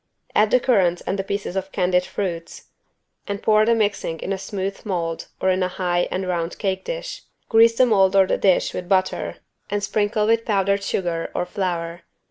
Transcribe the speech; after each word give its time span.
Add 0.33 0.49
the 0.49 0.59
currants 0.59 1.03
and 1.03 1.19
the 1.19 1.23
pieces 1.23 1.55
of 1.55 1.71
candied 1.71 2.05
fruits 2.05 2.69
and 3.27 3.39
pour 3.39 3.67
the 3.67 3.75
mixing 3.75 4.19
in 4.21 4.33
a 4.33 4.37
smooth 4.39 4.83
mold 4.83 5.27
or 5.39 5.51
in 5.51 5.61
a 5.61 5.67
high 5.67 6.07
and 6.09 6.27
round 6.27 6.57
cake 6.57 6.83
dish. 6.83 7.21
Grease 7.49 7.77
the 7.77 7.85
mold 7.85 8.15
or 8.15 8.25
the 8.25 8.39
dish 8.39 8.73
with 8.73 8.89
butter 8.89 9.35
and 9.69 9.83
sprinkle 9.83 10.25
with 10.25 10.43
powdered 10.43 10.81
sugar 10.83 11.29
or 11.35 11.45
flour. 11.45 12.01